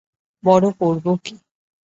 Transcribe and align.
বড়ো 0.43 0.69
করব 0.79 1.05
কী! 1.23 1.33